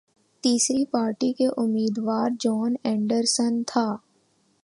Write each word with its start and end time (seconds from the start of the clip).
تیسری 0.43 0.85
پارٹی 0.85 1.31
کے 1.33 1.47
امیدوار 1.57 2.29
جان 2.39 2.75
اینڈرسن 2.83 3.61
تھا 3.63 3.85